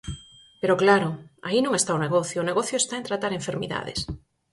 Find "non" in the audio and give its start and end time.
1.63-1.73